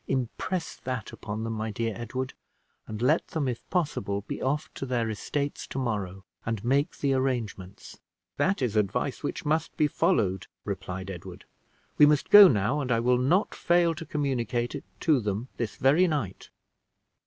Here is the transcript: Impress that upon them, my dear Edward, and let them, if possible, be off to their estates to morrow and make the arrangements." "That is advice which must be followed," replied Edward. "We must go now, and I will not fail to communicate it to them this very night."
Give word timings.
Impress 0.07 0.77
that 0.77 1.11
upon 1.13 1.43
them, 1.43 1.53
my 1.53 1.69
dear 1.69 1.93
Edward, 1.95 2.33
and 2.87 3.03
let 3.03 3.27
them, 3.27 3.47
if 3.47 3.69
possible, 3.69 4.21
be 4.21 4.41
off 4.41 4.67
to 4.73 4.83
their 4.83 5.11
estates 5.11 5.67
to 5.67 5.77
morrow 5.77 6.25
and 6.43 6.65
make 6.65 6.97
the 6.97 7.13
arrangements." 7.13 7.99
"That 8.37 8.63
is 8.63 8.75
advice 8.75 9.21
which 9.21 9.45
must 9.45 9.77
be 9.77 9.85
followed," 9.87 10.47
replied 10.65 11.11
Edward. 11.11 11.45
"We 11.99 12.07
must 12.07 12.31
go 12.31 12.47
now, 12.47 12.81
and 12.81 12.91
I 12.91 12.99
will 12.99 13.19
not 13.19 13.53
fail 13.53 13.93
to 13.93 14.05
communicate 14.07 14.73
it 14.73 14.85
to 15.01 15.19
them 15.19 15.49
this 15.57 15.75
very 15.75 16.07
night." 16.07 16.49